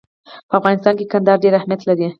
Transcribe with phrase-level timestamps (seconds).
[0.49, 2.07] په افغانستان کې کندهار ډېر اهمیت لري.